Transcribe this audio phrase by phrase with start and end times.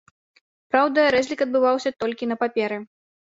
[0.71, 2.81] Праўда, разлік адбываўся толькі на паперы.